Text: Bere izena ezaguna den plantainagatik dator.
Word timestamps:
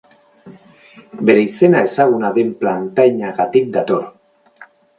Bere 1.27 1.43
izena 1.49 1.83
ezaguna 1.89 2.33
den 2.39 2.51
plantainagatik 2.63 3.71
dator. 3.79 4.05